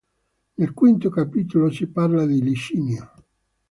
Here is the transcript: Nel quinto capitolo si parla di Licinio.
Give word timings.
Nel 0.55 0.73
quinto 0.73 1.09
capitolo 1.11 1.69
si 1.69 1.85
parla 1.85 2.25
di 2.25 2.41
Licinio. 2.41 3.11